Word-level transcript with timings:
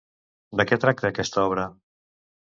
De 0.61 0.63
què 0.69 0.79
tracta 0.85 1.07
aquesta 1.11 1.43
obra? 1.49 1.67